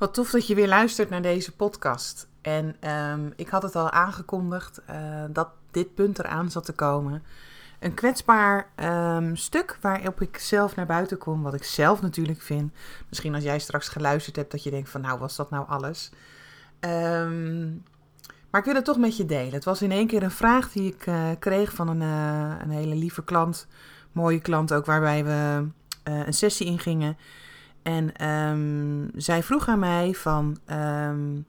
[0.00, 2.28] Wat tof dat je weer luistert naar deze podcast.
[2.40, 7.22] En ehm, ik had het al aangekondigd uh, dat dit punt eraan zat te komen.
[7.80, 8.70] Een kwetsbaar
[9.16, 12.72] um, stuk waarop ik zelf naar buiten kom, wat ik zelf natuurlijk vind.
[13.08, 16.10] Misschien als jij straks geluisterd hebt dat je denkt van nou was dat nou alles.
[16.80, 17.82] Um,
[18.50, 19.52] maar ik wil het toch met je delen.
[19.52, 22.70] Het was in één keer een vraag die ik uh, kreeg van een, uh, een
[22.70, 23.66] hele lieve klant.
[24.12, 25.66] Mooie klant ook, waarbij we
[26.02, 27.16] een sessie ingingen.
[27.82, 30.58] En um, zij vroeg aan mij van...
[30.70, 31.46] Um,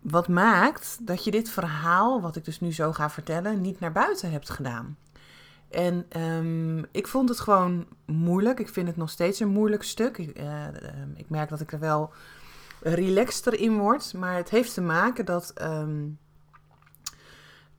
[0.00, 3.92] wat maakt dat je dit verhaal, wat ik dus nu zo ga vertellen, niet naar
[3.92, 4.96] buiten hebt gedaan?
[5.70, 8.60] En um, ik vond het gewoon moeilijk.
[8.60, 10.18] Ik vind het nog steeds een moeilijk stuk.
[10.18, 10.40] Ik,
[11.14, 12.12] ik merk dat ik er wel
[12.80, 14.14] relaxter in wordt.
[14.14, 15.52] Maar het heeft te maken dat.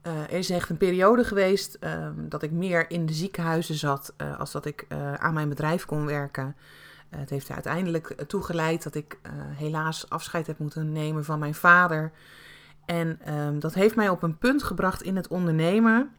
[0.06, 4.14] Uh, er is echt een periode geweest um, dat ik meer in de ziekenhuizen zat
[4.18, 6.56] uh, als dat ik uh, aan mijn bedrijf kon werken.
[7.08, 9.18] het heeft er uiteindelijk toegeleid dat ik
[9.56, 12.12] helaas afscheid heb moeten nemen van mijn vader.
[12.86, 16.10] En um, dat heeft mij op een punt gebracht in het ondernemen,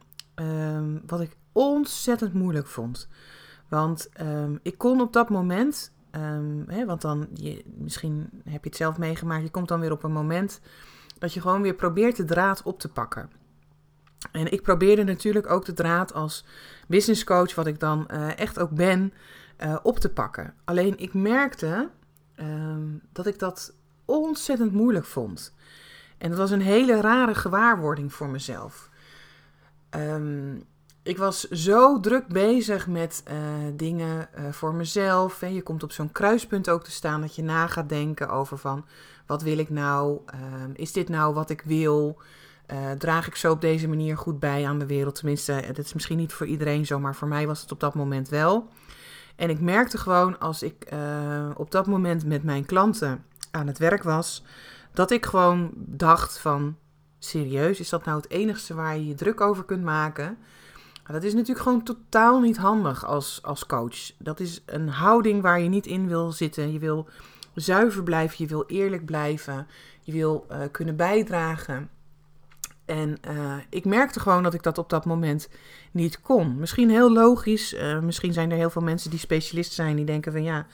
[1.06, 3.08] wat ik ontzettend moeilijk vond.
[3.68, 4.08] Want
[4.62, 5.92] ik kon op dat moment
[6.66, 7.28] hè, want dan,
[7.64, 10.60] misschien heb je het zelf meegemaakt, je komt dan weer op een moment
[11.18, 13.30] dat je gewoon weer probeert de draad op te pakken.
[14.32, 16.44] En ik probeerde natuurlijk ook de draad als
[16.86, 19.12] business coach, wat ik dan uh, echt ook ben,
[19.64, 20.54] uh, op te pakken.
[20.64, 21.88] Alleen ik merkte
[22.36, 25.54] um, dat ik dat ontzettend moeilijk vond.
[26.18, 28.90] En dat was een hele rare gewaarwording voor mezelf.
[29.90, 30.64] Um,
[31.02, 33.34] ik was zo druk bezig met uh,
[33.72, 35.42] dingen voor mezelf.
[35.42, 38.58] En je komt op zo'n kruispunt ook te staan dat je na gaat denken over
[38.58, 38.84] van
[39.26, 40.20] wat wil ik nou?
[40.34, 40.40] Uh,
[40.72, 42.18] is dit nou wat ik wil?
[42.66, 45.14] Eh, draag ik zo op deze manier goed bij aan de wereld?
[45.14, 47.94] Tenminste, dat is misschien niet voor iedereen zo, maar voor mij was het op dat
[47.94, 48.68] moment wel.
[49.36, 50.88] En ik merkte gewoon als ik
[51.56, 54.44] op dat moment met mijn klanten aan het werk was,
[54.92, 56.76] dat ik gewoon dacht van
[57.18, 60.38] serieus, is dat nou het enigste waar je je druk over kunt maken?
[61.06, 64.12] Dat is natuurlijk gewoon totaal niet handig als, als coach.
[64.18, 66.72] Dat is een houding waar je niet in wil zitten.
[66.72, 67.08] Je wil
[67.54, 69.66] zuiver blijven, je wil eerlijk blijven,
[70.00, 71.90] je wil kunnen bijdragen.
[72.86, 75.48] En uh, ik merkte gewoon dat ik dat op dat moment
[75.90, 76.58] niet kon.
[76.58, 80.32] Misschien heel logisch, uh, misschien zijn er heel veel mensen die specialist zijn die denken
[80.32, 80.66] van ja,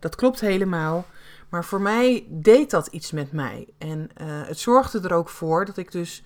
[0.00, 1.06] dat klopt helemaal.
[1.48, 3.68] Maar voor mij deed dat iets met mij.
[3.78, 6.22] En het zorgde er ook voor dat ik dus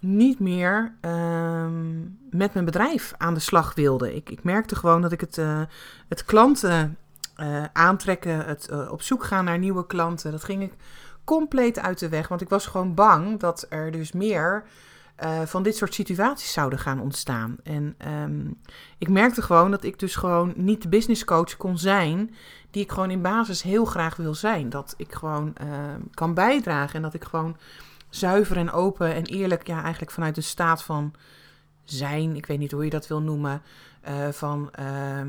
[0.00, 4.14] niet meer um, met mijn bedrijf aan de slag wilde.
[4.14, 5.40] Ik, ik merkte gewoon dat ik het,
[6.08, 6.98] het klanten
[7.72, 10.72] aantrekken, het op zoek gaan naar nieuwe klanten, dat ging ik
[11.28, 12.28] compleet uit de weg.
[12.28, 14.64] Want ik was gewoon bang dat er dus meer
[15.44, 17.56] van dit soort situaties zouden gaan ontstaan.
[17.62, 18.60] En um,
[18.98, 22.34] ik merkte gewoon dat ik dus gewoon niet de business coach kon zijn
[22.70, 24.70] die ik gewoon in basis heel graag wil zijn.
[24.70, 25.52] Dat ik gewoon
[26.14, 27.56] kan bijdragen en dat ik gewoon
[28.08, 31.14] zuiver en open en eerlijk, ja, eigenlijk vanuit een staat van
[31.84, 33.62] zijn, ik weet niet hoe je dat wil noemen,
[34.08, 35.20] uh, van uh,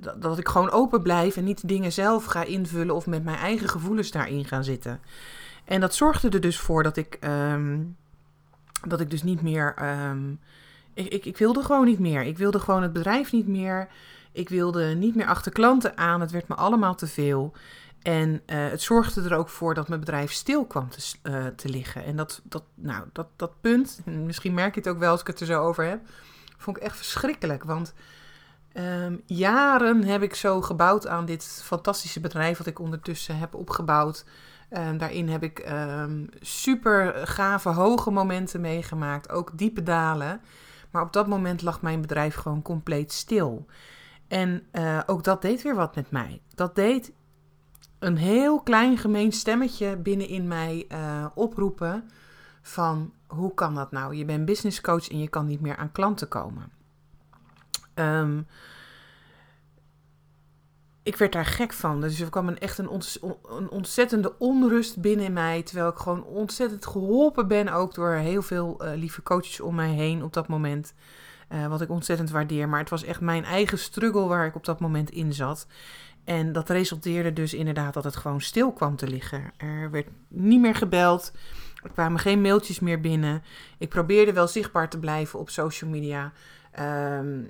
[0.00, 3.36] dat, dat, ik gewoon open blijf en niet dingen zelf ga invullen of met mijn
[3.36, 5.00] eigen gevoelens daarin gaan zitten.
[5.64, 7.96] En dat zorgde er dus voor dat ik, um,
[8.88, 9.74] dat ik dus niet meer,
[10.10, 10.40] um,
[10.94, 12.22] ik, ik, ik wilde gewoon niet meer.
[12.22, 13.88] Ik wilde gewoon het bedrijf niet meer.
[14.32, 16.20] Ik wilde niet meer achter klanten aan.
[16.20, 17.52] Het werd me allemaal te veel.
[18.02, 22.04] En uh, het zorgde er ook voor dat mijn bedrijf stil kwam te, te liggen.
[22.04, 25.26] En dat, dat, nou, dat, dat punt, misschien merk je het ook wel als ik
[25.26, 26.00] het er zo over heb,
[26.60, 27.64] vond ik echt verschrikkelijk.
[27.64, 27.94] Want
[28.74, 34.24] um, jaren heb ik zo gebouwd aan dit fantastische bedrijf wat ik ondertussen heb opgebouwd.
[34.70, 40.40] Um, daarin heb ik um, super gave, hoge momenten meegemaakt, ook diepe dalen.
[40.90, 43.66] Maar op dat moment lag mijn bedrijf gewoon compleet stil.
[44.28, 46.40] En uh, ook dat deed weer wat met mij.
[46.54, 47.12] Dat deed
[47.98, 52.10] een heel klein gemeen stemmetje binnenin mij uh, oproepen
[52.62, 54.14] van hoe kan dat nou?
[54.14, 56.72] Je bent business coach en je kan niet meer aan klanten komen.
[57.94, 58.46] Um,
[61.02, 62.00] ik werd daar gek van.
[62.00, 63.18] Dus er kwam een, echt een, ont
[63.48, 65.62] een ontzettende onrust binnen in mij.
[65.62, 67.68] Terwijl ik gewoon ontzettend geholpen ben.
[67.68, 70.94] Ook door heel veel uh, lieve coaches om mij heen op dat moment.
[71.52, 72.68] Uh, wat ik ontzettend waardeer.
[72.68, 75.66] Maar het was echt mijn eigen struggle waar ik op dat moment in zat.
[76.24, 79.52] En dat resulteerde dus inderdaad dat het gewoon stil kwam te liggen.
[79.56, 81.32] Er werd niet meer gebeld.
[81.82, 83.42] Er kwamen geen mailtjes meer binnen.
[83.78, 86.32] Ik probeerde wel zichtbaar te blijven op social media.
[86.70, 87.42] Ehm,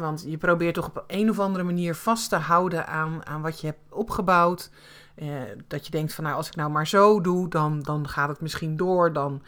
[0.00, 3.60] want je probeert toch op een of andere manier vast te houden aan, aan wat
[3.60, 4.70] je hebt opgebouwd.
[5.14, 5.28] Eh,
[5.66, 8.40] dat je denkt van nou, als ik nou maar zo doe, dan, dan gaat het
[8.40, 9.12] misschien door.
[9.12, 9.42] Dan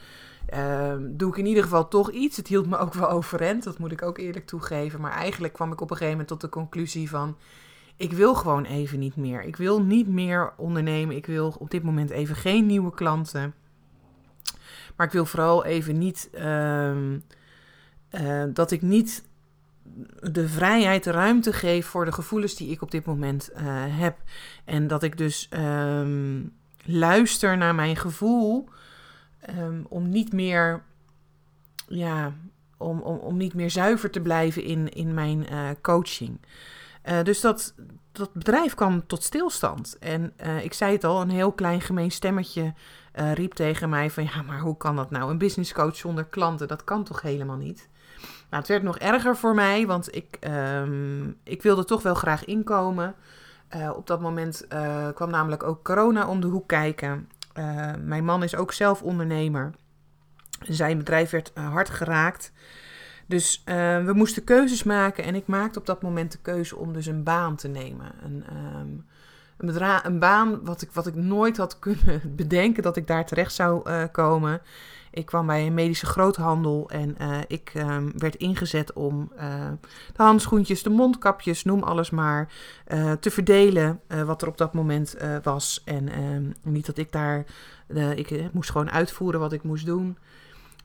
[0.47, 2.37] ehm, doe ik in ieder geval toch iets.
[2.37, 5.01] Het hield me ook wel overeind, dat moet ik ook eerlijk toegeven.
[5.01, 7.37] Maar eigenlijk kwam ik op een gegeven moment tot de conclusie van...
[7.97, 9.43] Ik wil gewoon even niet meer.
[9.43, 11.17] Ik wil niet meer ondernemen.
[11.17, 13.55] Ik wil op dit moment even geen nieuwe klanten.
[14.99, 17.19] Maar ik wil vooral even niet ehm,
[18.09, 19.25] eh, dat ik niet
[20.21, 24.19] de vrijheid, de ruimte geef voor de gevoelens die ik op dit moment uh, heb.
[24.65, 26.53] En dat ik dus um,
[26.85, 28.69] luister naar mijn gevoel
[29.59, 30.83] um, om niet meer,
[31.89, 32.33] ja,
[32.77, 36.41] om, om, om niet meer zuiver te blijven in, in mijn uh, coaching.
[37.23, 37.75] Dus dat,
[38.13, 39.97] dat bedrijf kwam tot stilstand.
[39.99, 42.75] En ik zei het al, een heel klein gemeen stemmetje
[43.33, 45.31] riep tegen mij van ja, maar hoe kan dat nou?
[45.31, 47.89] Een business coach zonder klanten, dat kan toch helemaal niet?
[48.51, 50.39] Nou, het werd nog erger voor mij, want ik,
[50.81, 53.15] um, ik wilde toch wel graag inkomen.
[53.77, 57.29] Uh, op dat moment uh, kwam namelijk ook corona om de hoek kijken.
[58.01, 59.75] Mijn man is ook zelf ondernemer.
[60.61, 62.53] Zijn bedrijf werd hard geraakt.
[63.27, 63.63] Dus
[64.05, 67.23] we moesten keuzes maken en ik maakte op dat moment de keuze om dus een
[67.23, 68.13] baan te nemen.
[68.23, 68.45] Een,
[68.81, 69.07] um,
[69.59, 73.53] een, een, baan wat ik, wat ik nooit had kunnen bedenken dat ik daar terecht
[73.53, 74.61] zou komen.
[75.11, 79.41] Ik kwam bij een medische groothandel en uh, ik uh, werd ingezet om uh,
[80.13, 82.53] de handschoentjes, de mondkapjes, noem alles maar,
[83.21, 85.83] te verdelen wat er op dat moment was.
[85.85, 87.45] En ehm, niet dat ik daar,
[88.15, 90.19] ik moest gewoon uitvoeren wat ik moest doen.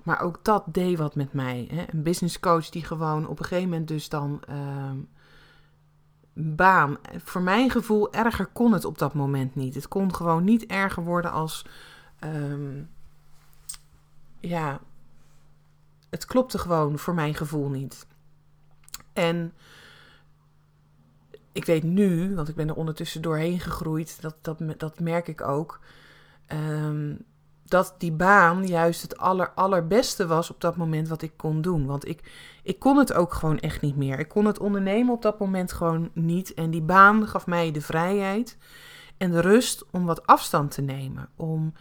[0.04, 1.68] Maar ook dat deed wat met mij.
[1.72, 1.84] Hè?
[1.92, 4.98] Een business coach die gewoon op een gegeven moment dus dan ehm,
[6.34, 6.98] baan.
[7.24, 9.76] Voor mijn gevoel erger kon het op dat moment niet.
[9.76, 11.66] Het kon gewoon niet erger worden als...
[12.24, 12.90] Um,
[14.40, 14.80] ja,
[16.10, 18.08] het klopte gewoon voor mijn gevoel niet.
[19.14, 19.54] En
[21.52, 25.42] ik weet nu, want ik ben er ondertussen doorheen gegroeid, dat, dat, dat merk ik
[25.42, 25.80] ook.
[26.48, 26.83] Um,
[27.74, 31.86] dat die baan juist het aller, allerbeste was op dat moment wat ik kon doen.
[31.86, 32.32] Want ik,
[32.64, 34.20] ik kon het ook gewoon echt niet meer.
[34.20, 36.54] Ik kon het ondernemen op dat moment gewoon niet.
[36.54, 38.58] En die baan gaf mij de vrijheid
[39.18, 41.30] en de rust om wat afstand te nemen.
[41.36, 41.74] Om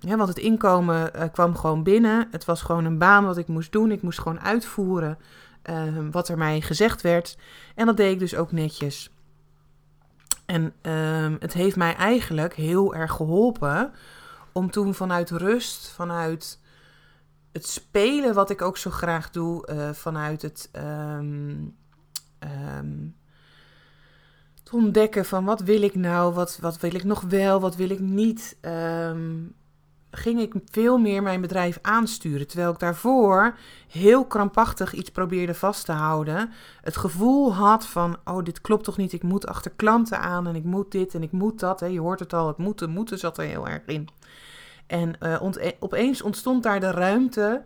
[0.00, 2.28] ja, want het inkomen uh, kwam gewoon binnen.
[2.30, 3.90] Het was gewoon een baan wat ik moest doen.
[3.90, 5.18] Ik moest gewoon uitvoeren
[5.70, 7.38] um, wat er mij gezegd werd.
[7.74, 9.12] En dat deed ik dus ook netjes.
[10.46, 13.92] En um, het heeft mij eigenlijk heel erg geholpen
[14.54, 16.58] om toen vanuit rust, vanuit
[17.52, 20.68] het spelen wat ik ook zo graag doe, uh, vanuit het
[24.62, 27.90] te ontdekken van wat wil ik nou, wat, wat wil ik nog wel, wat wil
[27.90, 29.54] ik niet, um,
[30.10, 32.46] ging ik veel meer mijn bedrijf aansturen.
[32.46, 33.56] Terwijl ik daarvoor
[33.88, 36.52] heel krampachtig iets probeerde vast te houden.
[36.80, 40.54] Het gevoel had van, oh dit klopt toch niet, ik moet achter klanten aan en
[40.54, 41.80] ik moet dit en ik moet dat.
[41.80, 41.86] Hè.
[41.86, 44.08] Je hoort het al, het moeten, moeten zat er heel erg in.
[44.86, 45.36] En uh,
[45.78, 47.62] opeens ontstond daar de ruimte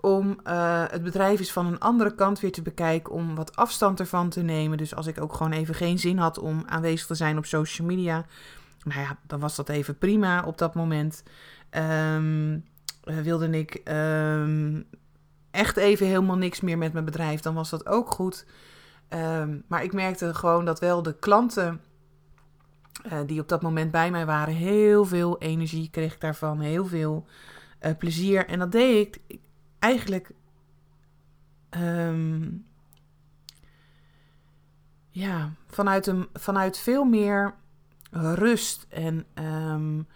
[0.00, 4.00] om uh, het bedrijf eens van een andere kant weer te bekijken, om wat afstand
[4.00, 4.78] ervan te nemen.
[4.78, 7.86] Dus als ik ook gewoon even geen zin had om aanwezig te zijn op social
[7.86, 8.26] media,
[8.82, 11.22] nou ja, dan was dat even prima op dat moment.
[12.14, 12.64] Um,
[13.04, 14.86] wilde ik um,
[15.50, 18.46] echt even helemaal niks meer met mijn bedrijf, dan was dat ook goed.
[19.08, 21.80] Um, maar ik merkte gewoon dat wel de klanten
[23.04, 26.86] uh, die op dat moment bij mij waren, heel veel energie kreeg ik daarvan, heel
[26.86, 27.26] veel
[27.80, 28.46] uh, plezier.
[28.46, 29.38] En dat deed ik
[29.78, 30.30] eigenlijk
[31.70, 32.66] um,
[35.10, 37.54] ja, vanuit, een, vanuit veel meer
[38.10, 38.86] rust.
[38.88, 40.06] En um,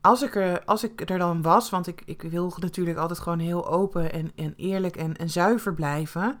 [0.00, 3.38] als, ik er, als ik er dan was, want ik, ik wil natuurlijk altijd gewoon
[3.38, 6.38] heel open en, en eerlijk en, en zuiver blijven,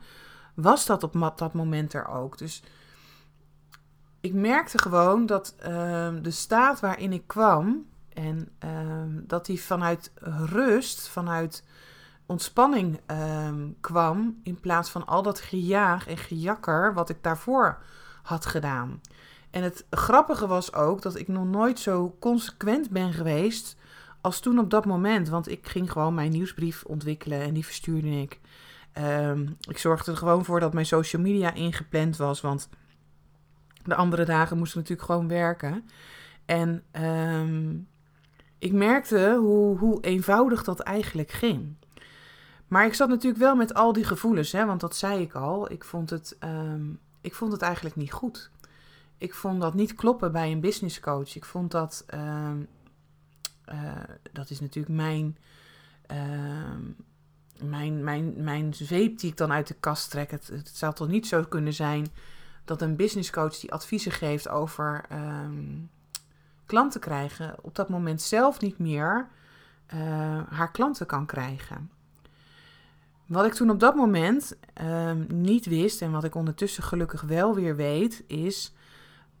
[0.54, 2.38] was dat op dat moment er ook.
[2.38, 2.62] Dus
[4.22, 10.12] ik merkte gewoon dat um, de staat waarin ik kwam en um, dat die vanuit
[10.52, 11.64] rust, vanuit
[12.26, 14.40] ontspanning um, kwam.
[14.42, 17.82] In plaats van al dat gejaag en gejakker wat ik daarvoor
[18.22, 19.00] had gedaan.
[19.50, 23.76] En het grappige was ook dat ik nog nooit zo consequent ben geweest
[24.20, 25.28] als toen op dat moment.
[25.28, 28.40] Want ik ging gewoon mijn nieuwsbrief ontwikkelen en die verstuurde ik.
[29.68, 32.40] Ik zorgde er gewoon voor dat mijn social media ingepland was.
[32.40, 32.68] Want
[33.84, 35.88] de andere dagen moesten natuurlijk gewoon werken.
[36.44, 37.88] En um,
[38.58, 41.74] ik merkte hoe, hoe eenvoudig dat eigenlijk ging.
[42.66, 45.72] Maar ik zat natuurlijk wel met al die gevoelens, hè, want dat zei ik al.
[45.72, 48.50] Ik vond het, um, ik vond het eigenlijk niet goed.
[49.18, 51.36] ik vond dat niet kloppen bij een business coach.
[51.36, 52.56] Ik vond dat, ehm,
[53.64, 55.36] eh, dat is natuurlijk mijn,
[56.06, 56.80] ehm,
[57.62, 60.30] mijn, mijn, mijn zweep die ik dan uit de kast trek.
[60.30, 62.06] Het, het zou toch niet zo kunnen zijn
[62.64, 65.78] dat een business coach die adviezen geeft over ehm,
[66.66, 69.28] klanten krijgen, op dat moment zelf niet meer
[69.94, 70.00] uh,
[70.48, 71.90] haar klanten kan krijgen.
[73.26, 77.54] Wat ik toen op dat moment um, niet wist en wat ik ondertussen gelukkig wel
[77.54, 78.74] weer weet, is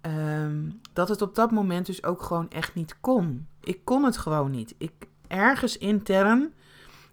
[0.02, 3.46] um, dat het op dat moment dus ook gewoon echt niet kon.
[3.60, 4.74] Ik kon het gewoon niet.
[4.78, 4.92] Ik,
[5.28, 6.52] ergens intern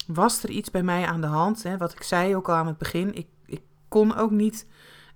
[0.07, 1.63] was er iets bij mij aan de hand.
[1.63, 3.15] Hè, wat ik zei ook al aan het begin.
[3.15, 4.67] Ik, ik kon ook niet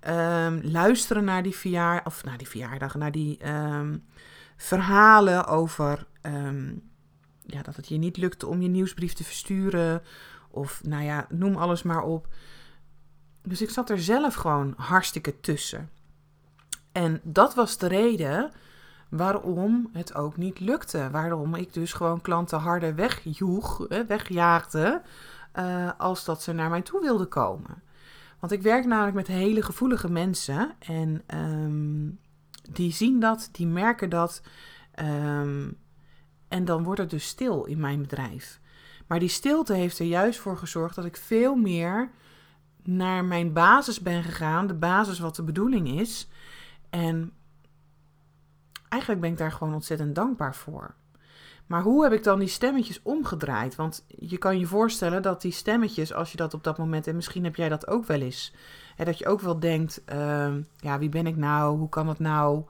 [0.08, 3.40] um, luisteren naar die, verjaar, of naar die verjaardag, naar die
[4.58, 6.08] verhalen over
[7.46, 10.02] ja, dat het je niet lukte om je nieuwsbrief te versturen.
[10.50, 12.28] Of nou ja, noem alles maar op.
[13.42, 15.90] Dus ik zat er zelf gewoon hartstikke tussen.
[16.92, 18.52] En dat was de reden
[19.10, 21.10] waarom het ook niet lukte.
[21.12, 25.02] Waarom ik dus gewoon klanten harder wegjoeg, wegjaagde,
[25.56, 27.84] uh, als dat ze naar mij toe wilden komen.
[28.44, 32.20] Want ik werk namelijk met hele gevoelige mensen en um,
[32.72, 34.42] die zien dat, die merken dat.
[35.00, 35.78] Um,
[36.48, 38.60] en dan wordt het dus stil in mijn bedrijf.
[39.08, 42.12] Maar die stilte heeft er juist voor gezorgd dat ik veel meer
[42.82, 44.68] naar mijn basis ben gegaan.
[44.68, 46.28] De basis wat de bedoeling is.
[46.90, 47.32] En
[48.90, 50.96] eigenlijk ben ik daar gewoon ontzettend dankbaar voor.
[51.66, 53.76] Maar hoe heb ik dan die stemmetjes omgedraaid?
[53.76, 57.16] Want je kan je voorstellen dat die stemmetjes, als je dat op dat moment, en
[57.16, 58.54] misschien heb jij dat ook wel eens,
[58.96, 61.78] hè, dat je ook wel denkt: uh, ja, wie ben ik nou?
[61.78, 62.64] Hoe kan dat nou?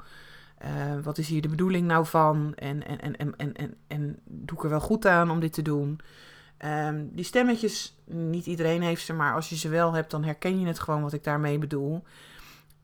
[0.65, 2.53] Uh, wat is hier de bedoeling nou van?
[2.55, 5.53] En, en, en, en, en, en, en doe ik er wel goed aan om dit
[5.53, 6.00] te doen?
[6.65, 10.59] Um, die stemmetjes, niet iedereen heeft ze, maar als je ze wel hebt, dan herken
[10.59, 12.03] je het gewoon wat ik daarmee bedoel.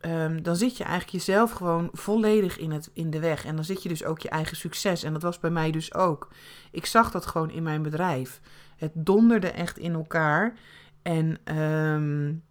[0.01, 3.45] Um, dan zit je eigenlijk jezelf gewoon volledig in, het, in de weg.
[3.45, 5.03] En dan zit je dus ook je eigen succes.
[5.03, 6.27] En dat was bij mij dus ook.
[6.71, 8.41] Ik zag dat gewoon in mijn bedrijf.
[8.77, 10.57] Het donderde echt in elkaar.
[11.01, 12.43] En um,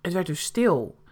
[0.00, 1.04] het werd dus stil.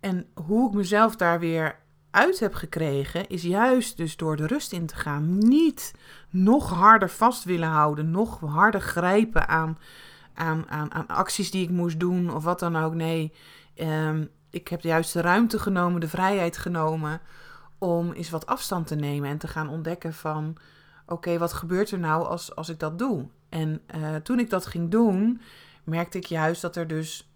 [0.00, 1.78] En hoe ik mezelf daar weer
[2.10, 5.38] uit heb gekregen, is juist dus door de rust in te gaan.
[5.38, 5.94] Niet
[6.30, 9.78] nog harder vast willen houden, nog harder grijpen aan,
[10.34, 12.94] aan, aan, acties die ik moest doen of wat dan ook.
[12.94, 13.32] Nee,
[13.76, 17.20] um, ik heb juist de ruimte genomen, de vrijheid genomen
[17.78, 20.56] om eens wat afstand te nemen en te gaan ontdekken van
[21.06, 23.26] oké, wat gebeurt er nou als, als ik dat doe?
[23.48, 25.40] En uh, toen ik dat ging doen,
[25.84, 27.30] merkte ik juist dat er dus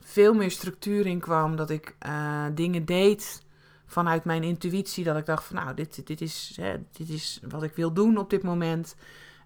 [0.00, 1.56] veel meer structuur in kwam.
[1.56, 3.42] Dat ik uh, dingen deed
[3.86, 5.04] vanuit mijn intuïtie.
[5.04, 8.16] Dat ik dacht van nou, dit, dit, is, hè, dit is wat ik wil doen
[8.16, 8.96] op dit moment.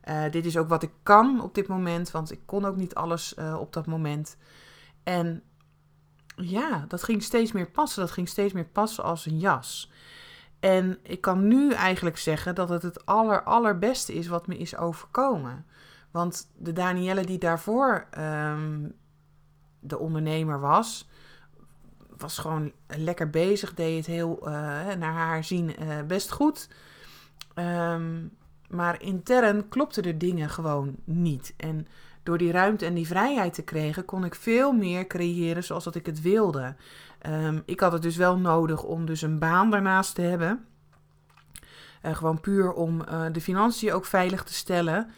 [0.09, 2.11] Uh, dit is ook wat ik kan op dit moment.
[2.11, 4.37] Want ik kon ook niet alles uh, op dat moment.
[5.03, 5.43] En
[6.37, 8.01] ja, dat ging steeds meer passen.
[8.01, 9.91] Dat ging steeds meer passen als een jas.
[10.61, 14.77] En ik kan nu eigenlijk zeggen dat het het aller, allerbeste is wat me is
[14.77, 15.67] overkomen.
[16.11, 18.95] Want de Danielle die daarvoor um,
[19.81, 21.09] de ondernemer was,
[22.17, 24.49] was gewoon lekker bezig, deed het heel uh,
[24.95, 25.75] naar haar zien
[26.07, 26.69] best goed.
[27.55, 28.37] Um,
[28.71, 31.55] maar intern klopten de dingen gewoon niet.
[31.57, 31.87] En
[32.23, 35.95] door die ruimte en die vrijheid te krijgen, kon ik veel meer creëren zoals dat
[35.95, 36.75] ik het wilde.
[37.27, 40.65] Um, ik had het dus wel nodig om dus een baan daarnaast te hebben.
[42.03, 45.11] Uh, gewoon puur om de financiën ook veilig te stellen.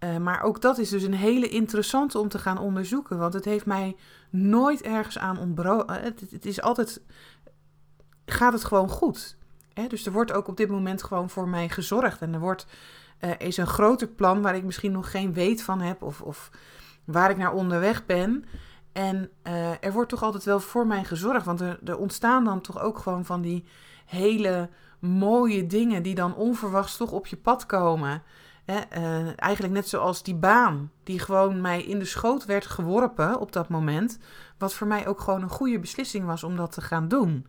[0.00, 3.18] Uh, maar ook dat is dus een hele interessante om te gaan onderzoeken.
[3.18, 3.96] Want het heeft mij
[4.30, 5.96] nooit ergens aan ontbroken.
[5.96, 7.02] Eh, het, het, is altijd.
[8.26, 9.36] Gaat het gewoon goed?
[9.76, 9.86] Hè?
[9.86, 12.20] Dus er wordt ook op dit moment gewoon voor mij gezorgd.
[12.20, 12.66] En er wordt,
[13.20, 16.02] uh, is een groter plan waar ik misschien nog geen weet van heb.
[16.02, 16.50] Of, of
[17.04, 18.44] waar ik naar onderweg ben.
[18.92, 21.44] En uh, er wordt toch altijd wel voor mij gezorgd.
[21.44, 23.64] Want er, er ontstaan dan toch ook gewoon van die
[24.06, 24.68] hele
[24.98, 28.22] mooie dingen die dan onverwachts toch op je pad komen.
[28.64, 33.40] Hè, uh, eigenlijk net zoals die baan, die gewoon mij in de schoot werd geworpen
[33.40, 34.18] op dat moment.
[34.58, 37.46] Wat voor mij ook gewoon een goede beslissing was om dat te gaan doen.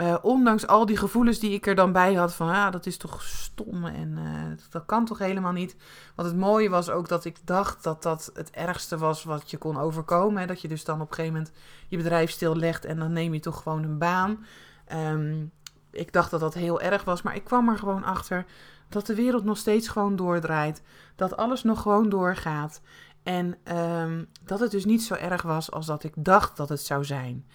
[0.00, 2.96] Uh, ondanks al die gevoelens die ik er dan bij had van, ah, dat is
[2.96, 5.76] toch stom en uh, dat kan toch helemaal niet.
[6.14, 9.56] Want het mooie was ook dat ik dacht dat dat het ergste was wat je
[9.56, 10.40] kon overkomen.
[10.40, 10.46] Hè?
[10.46, 11.52] Dat je dus dan op een gegeven moment
[11.88, 14.46] je bedrijf stillegt en dan neem je toch gewoon een baan.
[14.92, 15.52] Um,
[15.90, 18.44] ik dacht dat dat heel erg was, maar ik kwam er gewoon achter
[18.88, 20.82] dat de wereld nog steeds gewoon doordraait.
[21.16, 22.80] Dat alles nog gewoon doorgaat.
[23.24, 26.80] En um, dat het dus niet zo erg was als dat ik dacht dat het
[26.80, 27.46] zou zijn.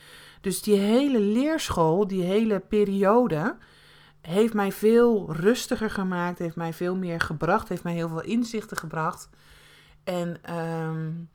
[0.41, 3.57] Dus die hele leerschool, die hele periode,
[4.21, 8.77] heeft mij veel rustiger gemaakt, heeft mij veel meer gebracht, heeft mij heel veel inzichten
[8.77, 9.29] gebracht.
[10.03, 11.29] En um,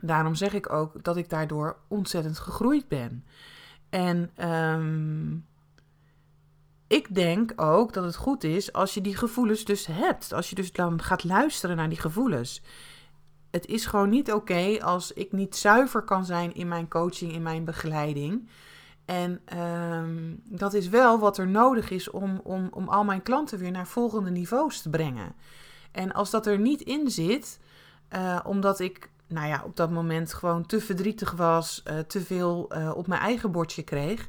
[0.00, 3.24] daarom zeg ik ook dat ik daardoor ontzettend gegroeid ben.
[3.88, 5.36] En ehm,
[6.86, 10.32] ik denk ook dat het goed is als je die gevoelens dus hebt.
[10.32, 12.62] Als je dus dan gaat luisteren naar die gevoelens.
[13.50, 17.42] Het is gewoon niet oké als ik niet zuiver kan zijn in mijn coaching, in
[17.42, 18.48] mijn begeleiding.
[19.04, 23.58] En ehm, dat is wel wat er nodig is om, om, om al mijn klanten
[23.58, 25.34] weer naar volgende niveaus te brengen.
[25.92, 27.60] En als dat er niet in zit,
[28.10, 32.68] uh, omdat ik nou ja, op dat moment gewoon te verdrietig was, uh, te veel
[32.72, 34.28] uh, op mijn eigen bordje kreeg,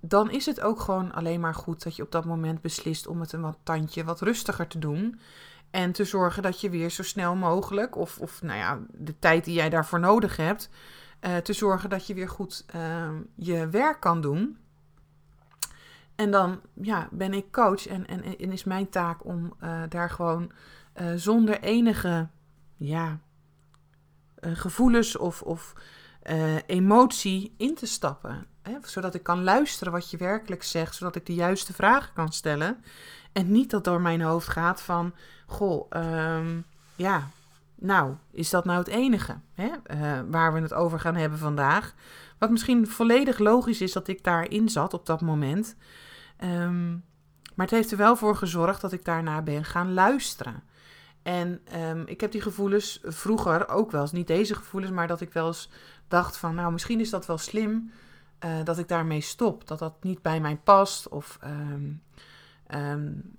[0.00, 3.20] dan is het ook gewoon alleen maar goed dat je op dat moment beslist om
[3.20, 5.20] het een wat tandje wat rustiger te doen.
[5.76, 9.44] En te zorgen dat je weer zo snel mogelijk, of, of nou ja, de tijd
[9.44, 10.68] die jij daarvoor nodig hebt,
[11.20, 14.58] uh, te zorgen dat je weer goed uh, je werk kan doen.
[16.14, 20.52] En dan ja, ben ik coach en, en, is mijn taak om uh, daar gewoon
[21.16, 22.28] zonder enige
[22.76, 23.20] ja,
[24.40, 25.72] gevoelens of, of
[26.66, 28.46] emotie in te stappen.
[28.62, 28.76] Hè?
[28.82, 32.84] Zodat ik kan luisteren wat je werkelijk zegt, zodat ik de juiste vragen kan stellen.
[33.36, 35.14] En niet dat door mijn hoofd gaat van,
[35.46, 36.64] goh, um,
[36.94, 37.28] ja,
[37.74, 41.94] nou, is dat nou het enige hè, uh, waar we het over gaan hebben vandaag?
[42.38, 45.76] Wat misschien volledig logisch is dat ik daarin zat op dat moment.
[46.44, 47.04] Um,
[47.54, 50.62] maar het heeft er wel voor gezorgd dat ik daarna ben gaan luisteren.
[51.22, 55.20] En um, ik heb die gevoelens vroeger ook wel eens, niet deze gevoelens, maar dat
[55.20, 55.70] ik wel eens
[56.08, 57.90] dacht van, nou, misschien is dat wel slim
[58.44, 59.66] uh, dat ik daarmee stop.
[59.66, 61.08] Dat dat niet bij mij past.
[61.08, 61.38] Of,
[62.74, 63.36] um,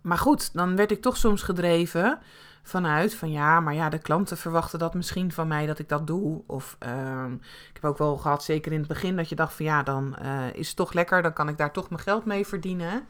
[0.00, 2.18] maar goed, dan werd ik toch soms gedreven
[2.62, 6.06] vanuit van ja, maar ja, de klanten verwachten dat misschien van mij dat ik dat
[6.06, 6.42] doe.
[6.46, 9.64] Of um, ik heb ook wel gehad, zeker in het begin, dat je dacht van
[9.64, 12.46] ja, dan uh, is het toch lekker, dan kan ik daar toch mijn geld mee
[12.46, 13.04] verdienen.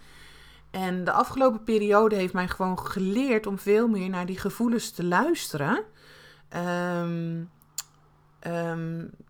[0.71, 5.05] En de afgelopen periode heeft mij gewoon geleerd om veel meer naar die gevoelens te
[5.05, 5.83] luisteren.
[6.57, 7.51] Um,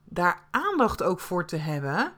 [0.05, 2.13] daar aandacht ook voor te hebben.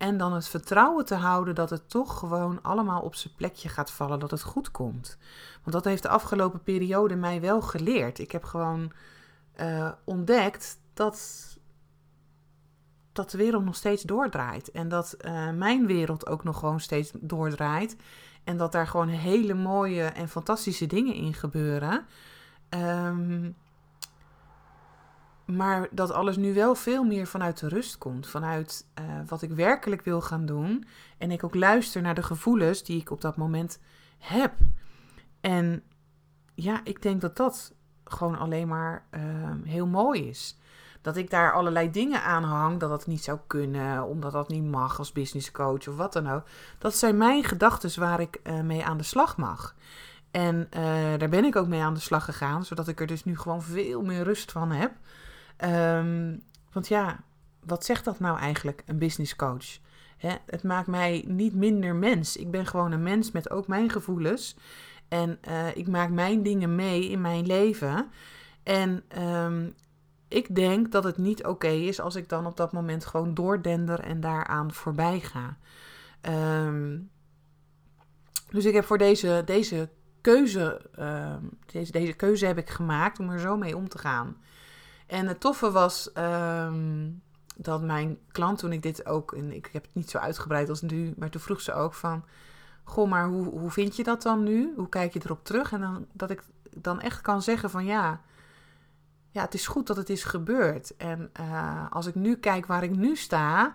[0.00, 3.90] En dan het vertrouwen te houden dat het toch gewoon allemaal op zijn plekje gaat
[3.90, 5.18] vallen, dat het goed komt.
[5.62, 8.18] Want dat heeft de afgelopen periode mij wel geleerd.
[8.18, 8.92] Ik heb gewoon
[9.60, 11.46] uh, ontdekt dat,
[13.12, 14.70] dat de wereld nog steeds doordraait.
[14.70, 17.96] En dat uh, mijn wereld ook nog gewoon steeds doordraait.
[18.44, 22.06] En dat daar gewoon hele mooie en fantastische dingen in gebeuren.
[22.70, 23.56] Um,
[25.50, 28.26] maar dat alles nu wel veel meer vanuit de rust komt.
[28.26, 30.86] Vanuit uh, wat ik werkelijk wil gaan doen.
[31.18, 33.80] En ik ook luister naar de gevoelens die ik op dat moment
[34.18, 34.52] heb.
[35.40, 35.82] En
[36.54, 39.20] ja, ik denk dat dat gewoon alleen maar uh,
[39.64, 40.58] heel mooi is.
[41.00, 44.64] Dat ik daar allerlei dingen aan hang, dat dat niet zou kunnen, omdat dat niet
[44.64, 46.42] mag als business coach of wat dan ook.
[46.78, 49.74] Dat zijn mijn gedachten waar ik uh, mee aan de slag mag.
[50.30, 50.68] En
[51.18, 53.62] daar ben ik ook mee aan de slag gegaan, zodat ik er dus nu gewoon
[53.62, 54.92] veel meer rust van heb.
[55.64, 56.42] Um,
[56.72, 57.20] want ja,
[57.64, 59.78] wat zegt dat nou eigenlijk, een business coach?
[60.46, 62.36] Het maakt mij niet minder mens.
[62.36, 64.56] Ik ben gewoon een mens met ook mijn gevoelens.
[65.08, 68.10] En uh, ik maak mijn dingen mee in mijn leven.
[68.62, 69.74] En um,
[70.28, 74.00] ik denk dat het niet oké is als ik dan op dat moment gewoon doordender
[74.00, 75.56] en daaraan voorbij ga.
[76.66, 77.10] Um,
[78.50, 79.88] dus ik heb voor deze, deze
[80.20, 80.80] keuze,
[81.66, 84.36] deze, deze keuze heb ik gemaakt om er zo mee om te gaan.
[85.10, 87.22] En het toffe was um,
[87.56, 90.82] dat mijn klant, toen ik dit ook, en ik heb het niet zo uitgebreid als
[90.82, 92.24] nu, maar toen vroeg ze ook van,
[92.84, 94.72] goh, maar hoe, hoe vind je dat dan nu?
[94.76, 95.72] Hoe kijk je erop terug?
[95.72, 96.42] En dan, dat ik
[96.76, 98.20] dan echt kan zeggen van ja,
[99.30, 100.96] ja, het is goed dat het is gebeurd.
[100.96, 103.74] En uh, als ik nu kijk waar ik nu sta,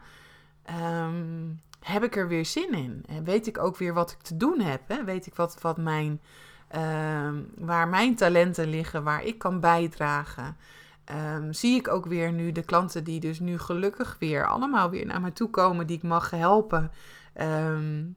[0.82, 3.04] um, heb ik er weer zin in.
[3.08, 4.82] En weet ik ook weer wat ik te doen heb.
[4.88, 5.04] Hè?
[5.04, 6.22] Weet ik wat, wat mijn,
[6.76, 10.58] uh, waar mijn talenten liggen, waar ik kan bijdragen.
[11.36, 15.06] Um, zie ik ook weer nu de klanten die dus nu gelukkig weer allemaal weer
[15.06, 16.92] naar me toe komen, die ik mag helpen.
[17.42, 18.16] Um,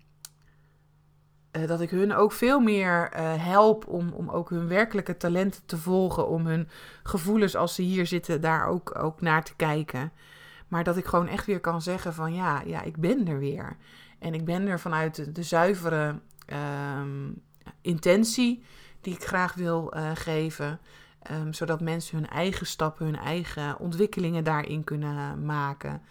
[1.53, 5.63] uh, dat ik hun ook veel meer uh, help om, om ook hun werkelijke talenten
[5.67, 6.29] te volgen.
[6.29, 6.69] Om hun
[7.03, 10.13] gevoelens als ze hier zitten daar ook, ook naar te kijken.
[10.69, 13.77] Maar dat ik gewoon echt weer kan zeggen van ja, ja ik ben er weer.
[14.19, 16.21] En ik ben er vanuit de, zuivere
[16.99, 17.43] um,
[17.81, 18.65] intentie
[19.01, 20.81] die ik graag wil uh, geven.
[21.31, 26.03] Um, zodat mensen hun eigen stappen, hun eigen ontwikkelingen daarin kunnen maken.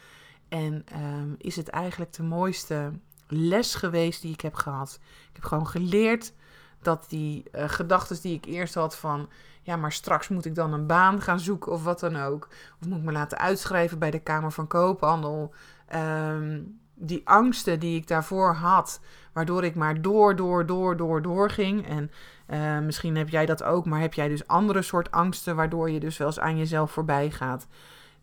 [0.49, 2.91] En um, is het eigenlijk de mooiste
[3.27, 4.99] les geweest die ik heb gehad.
[5.01, 6.33] Ik heb gewoon geleerd
[6.81, 9.29] dat die uh, gedachten die ik eerst had van...
[9.61, 12.47] ja, maar straks moet ik dan een baan gaan zoeken of wat dan ook.
[12.81, 15.53] Of moet ik me laten uitschrijven bij de Kamer van Koophandel.
[15.95, 18.99] Um, die angsten die ik daarvoor had,
[19.33, 21.87] waardoor ik maar door, door, door, door, door ging.
[21.87, 22.11] En
[22.49, 25.99] uh, misschien heb jij dat ook, maar heb jij dus andere soort angsten, waardoor je
[25.99, 27.67] dus wel eens aan jezelf voorbij gaat.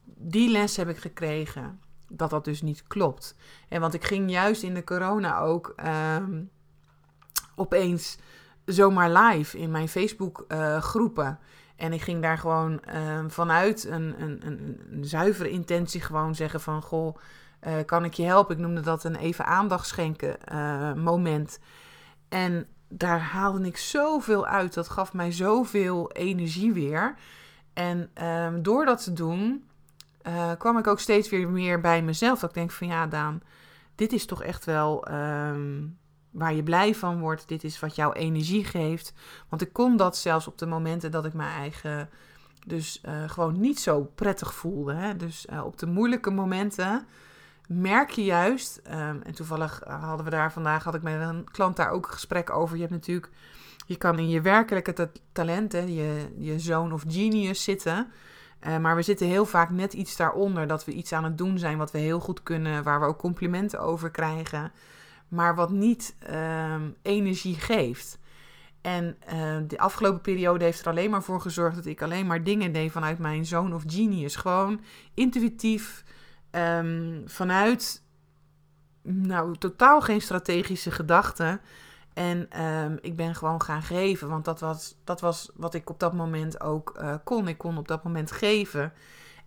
[0.04, 3.36] Die les heb ik gekregen, dat dat dus niet klopt.
[3.68, 6.16] En want ik ging juist in de corona ook uh,
[7.54, 8.18] opeens
[8.64, 11.38] zomaar live in mijn Facebook uh, groepen.
[11.76, 16.60] En ik ging daar gewoon uh, vanuit een, een, een, een, zuivere intentie gewoon zeggen
[16.60, 16.82] van...
[16.82, 17.16] Goh,
[17.66, 18.54] uh, kan ik je helpen?
[18.54, 21.58] Ik noemde dat een even aandacht schenken uh, moment.
[22.28, 24.74] En daar haalde ik zoveel uit.
[24.74, 27.14] Dat gaf mij zoveel energie weer.
[27.72, 29.64] En um, door dat te doen,
[30.58, 32.40] kwam ik ook steeds weer meer bij mezelf.
[32.40, 33.42] Dat ik denk van ja, Daan,
[33.94, 35.12] dit is toch echt wel...
[35.12, 35.98] Um,
[36.30, 37.48] waar je blij van wordt.
[37.48, 39.12] Dit is wat jouw energie geeft.
[39.48, 42.08] Want ik kon dat zelfs op de momenten dat ik mijn eigen
[42.66, 44.94] dus gewoon niet zo prettig voelde.
[44.94, 45.16] Hè?
[45.16, 47.06] Dus op de moeilijke momenten
[47.68, 51.76] merk je juist, um, en toevallig hadden we daar vandaag, had ik met een klant
[51.76, 52.74] daar ook een gesprek over.
[52.74, 53.30] Je hebt natuurlijk,
[53.86, 58.12] je kan in je werkelijke talenten, je, je zoon of genius zitten.
[58.66, 61.58] Uh, maar we zitten heel vaak net iets daaronder, dat we iets aan het doen
[61.58, 64.72] zijn wat we heel goed kunnen, waar we ook complimenten over krijgen
[65.34, 68.18] maar wat niet uh, energie geeft.
[68.80, 72.44] En uh, de afgelopen periode heeft er alleen maar voor gezorgd dat ik alleen maar
[72.44, 74.36] dingen deed vanuit mijn zoon of genius.
[74.36, 74.80] Gewoon
[75.14, 76.03] intuïtief,
[76.56, 78.02] um, vanuit
[79.02, 81.60] nou, totaal geen strategische gedachten.
[82.14, 86.00] En um, ik ben gewoon gaan geven, want dat was, dat was wat ik op
[86.00, 87.48] dat moment ook uh, kon.
[87.48, 88.92] Ik kon op dat moment geven.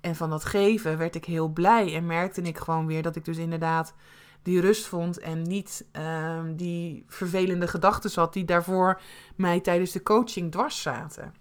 [0.02, 3.26] En van dat geven werd ik heel blij en merkte ik gewoon weer dat ik
[3.26, 3.94] dus inderdaad
[4.42, 9.02] die rust vond en niet uh, die vervelende gedachten had die daarvoor
[9.36, 11.34] mij tijdens de coaching dwars zaten.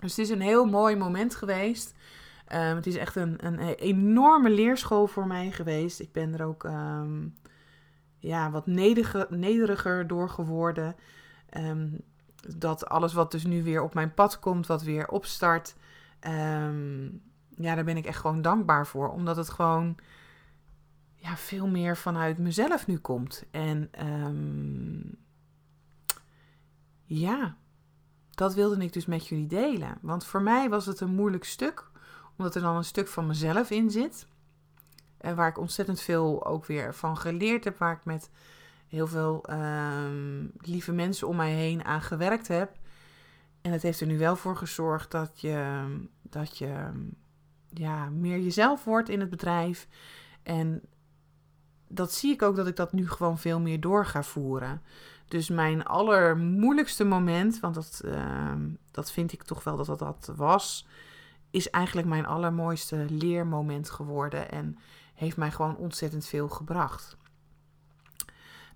[0.00, 1.94] Dus het is een heel mooi moment geweest.
[2.52, 6.00] Um, het is echt een, een enorme leerschool voor mij geweest.
[6.00, 7.34] Ik ben er ook um,
[8.18, 8.66] ja, wat
[9.30, 10.96] nederiger, door geworden.
[11.56, 12.00] Um,
[12.58, 15.76] dat alles wat dus nu weer op mijn pad komt, wat weer opstart.
[17.54, 19.08] ja, daar ben ik echt gewoon dankbaar voor.
[19.10, 19.96] Omdat het gewoon
[21.14, 23.44] ja, veel meer vanuit mezelf nu komt.
[23.50, 23.90] En
[27.04, 27.56] ja,
[28.30, 29.98] dat wilde ik dus met jullie delen.
[30.00, 31.90] Want voor mij was het een moeilijk stuk,
[32.38, 34.26] omdat er dan een stuk van mezelf in zit.
[35.18, 38.30] En waar ik ontzettend veel ook weer van geleerd heb, waar ik met
[38.88, 42.76] heel veel um, lieve mensen om mij heen aan gewerkt heb.
[43.60, 45.84] En het heeft er nu wel voor gezorgd dat je,
[46.22, 46.90] dat je
[47.68, 49.88] ja, meer jezelf wordt in het bedrijf.
[50.42, 50.82] En
[51.88, 54.82] dat zie ik ook dat ik dat nu gewoon veel meer door ga voeren.
[55.28, 58.52] Dus mijn allermoeilijkste moment, want dat, uh,
[58.90, 60.86] dat vind ik toch wel dat dat, dat was,
[61.50, 64.78] is eigenlijk mijn allermooiste leermoment geworden en
[65.14, 67.16] heeft mij gewoon ontzettend veel gebracht.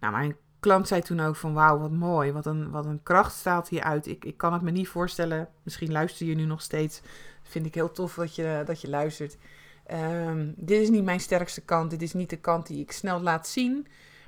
[0.00, 3.34] Nou, mijn klant zei toen ook van wauw, wat mooi, wat een, wat een kracht
[3.34, 4.06] staat hier uit.
[4.06, 7.00] Ik, ik kan het me niet voorstellen, misschien luister je nu nog steeds.
[7.42, 9.36] Vind ik heel tof dat je, dat je luistert.
[9.92, 11.90] Um, dit is niet mijn sterkste kant.
[11.90, 13.86] Dit is niet de kant die ik snel laat zien.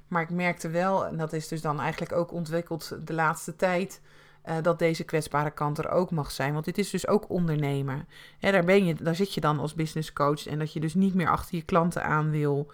[0.08, 4.00] Maar ik merkte wel, en dat is dus dan eigenlijk ook ontwikkeld de laatste tijd,
[4.48, 6.52] uh, dat deze kwetsbare kant er ook mag zijn.
[6.52, 8.08] Want dit is dus ook ondernemen.
[8.38, 11.14] Daar, ben je, daar zit je dan als business coach en dat je dus niet
[11.14, 12.72] meer achter je klanten aan wil.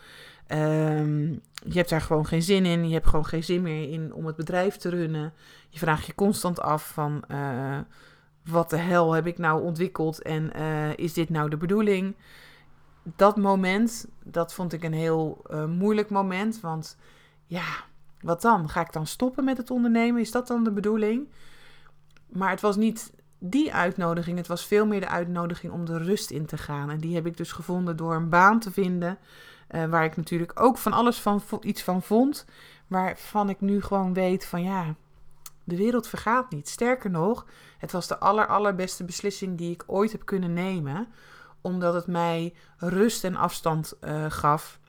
[0.49, 2.89] Um, je hebt daar gewoon geen zin in.
[2.89, 5.33] Je hebt gewoon geen zin meer in om het bedrijf te runnen.
[5.69, 7.79] Je vraagt je constant af van uh,
[8.45, 12.15] wat de hel heb ik nou ontwikkeld en uh, is dit nou de bedoeling?
[13.17, 16.61] dat moment, dat vond ik een heel moeilijk moment.
[16.61, 16.97] Want
[17.47, 17.67] ja,
[18.21, 18.69] wat dan?
[18.69, 20.21] Ga ik dan stoppen met het ondernemen?
[20.21, 21.29] Is dat dan de bedoeling?
[22.33, 24.37] Maar het was niet die uitnodiging.
[24.37, 26.91] Het was veel meer de uitnodiging om de rust in te gaan.
[26.91, 29.19] En die heb ik dus gevonden door een baan te vinden.
[29.71, 32.45] Uh, waar ik natuurlijk ook van alles van iets van vond.
[32.87, 34.95] Waarvan ik nu gewoon weet van ja,
[35.65, 36.69] de wereld vergaat niet.
[36.69, 37.47] Sterker nog,
[37.79, 41.09] het was de aller, allerbeste beslissing die ik ooit heb kunnen nemen
[41.61, 44.81] omdat het mij rust en afstand uh, gaf.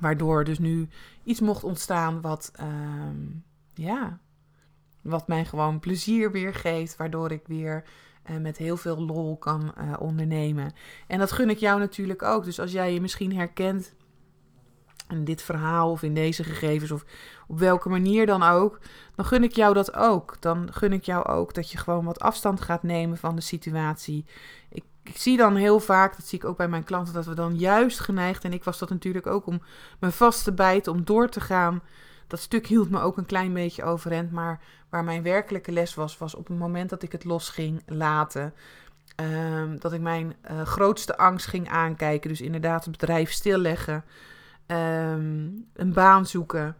[0.00, 0.88] Waardoor dus nu
[1.24, 2.66] iets mocht ontstaan wat, uh,
[3.74, 4.18] ja,
[5.02, 6.96] wat mij gewoon plezier weer geeft.
[6.96, 7.84] Waardoor ik weer
[8.30, 10.72] uh, met heel veel lol kan uh, ondernemen.
[11.06, 12.44] En dat gun ik jou natuurlijk ook.
[12.44, 13.94] Dus als jij je misschien herkent
[15.08, 17.04] in dit verhaal of in deze gegevens of
[17.48, 18.78] op welke manier dan ook,
[19.14, 20.36] dan gun ik jou dat ook.
[20.40, 24.24] Dan gun ik jou ook dat je gewoon wat afstand gaat nemen van de situatie.
[24.68, 27.34] Ik ik zie dan heel vaak, dat zie ik ook bij mijn klanten, dat we
[27.34, 29.62] dan juist geneigd, en ik was dat natuurlijk ook om
[30.00, 31.82] me vast te bijten, om door te gaan.
[32.32, 36.18] Dat stuk hield me ook een klein beetje overeind, maar waar mijn werkelijke les was,
[36.18, 38.54] was op het moment dat ik het los ging laten.
[39.16, 42.30] Um, dat ik mijn uh, grootste angst ging aankijken.
[42.30, 44.04] Dus inderdaad het bedrijf stilleggen.
[44.66, 46.76] ehm, een baan zoeken,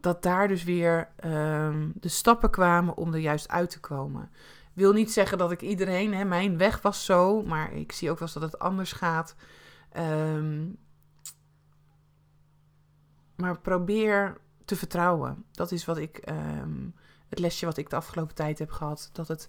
[0.00, 4.30] dat daar dus weer ehm, de stappen kwamen om er juist uit te komen.
[4.72, 8.18] Wil niet zeggen dat ik iedereen, hè, mijn weg was zo, maar ik zie ook
[8.18, 9.36] wel eens dat het anders gaat.
[9.92, 10.64] Ehm,
[13.36, 15.44] maar probeer te vertrouwen.
[15.52, 16.28] Dat is wat ik,
[17.28, 19.10] het lesje wat ik de afgelopen tijd heb gehad.
[19.12, 19.48] Dat het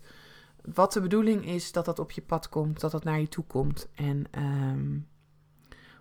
[0.74, 3.46] wat de bedoeling is, dat dat op je pad komt, dat dat naar je toe
[3.48, 3.88] komt.
[3.96, 4.28] En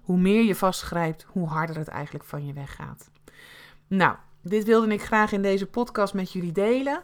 [0.03, 3.11] hoe meer je vastgrijpt, hoe harder het eigenlijk van je weggaat.
[3.87, 7.03] Nou, dit wilde ik graag in deze podcast met jullie delen.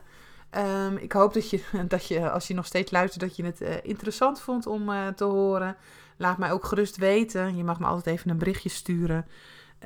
[0.51, 3.61] Ehm, ik hoop dat je, dat je, als je nog steeds luistert, dat je het
[3.61, 5.77] uh, interessant vond om uh, te horen.
[6.17, 7.57] Laat mij ook gerust weten.
[7.57, 9.27] Je mag me altijd even een berichtje sturen.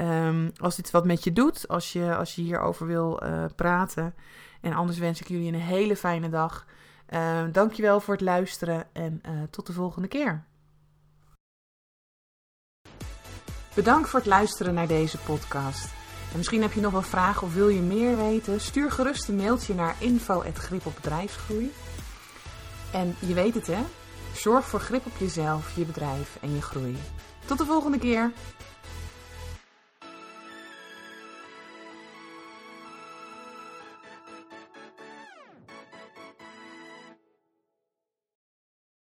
[0.01, 4.15] Um, als dit wat met je doet, als je, als je hierover wil uh, praten.
[4.61, 6.67] En anders wens ik jullie een hele fijne dag.
[7.11, 10.45] Uh, dankjewel voor het luisteren en tot de volgende keer.
[13.75, 15.85] Bedankt voor het luisteren naar deze podcast.
[16.31, 18.61] En misschien heb je nog wel vragen of wil je meer weten?
[18.61, 21.73] Stuur gerust een mailtje naar info.grip op bedrijfsgroei.
[22.93, 23.83] En je weet het hè,
[24.35, 26.97] zorg voor grip op jezelf, je bedrijf en je groei.
[27.45, 28.33] Tot de volgende keer!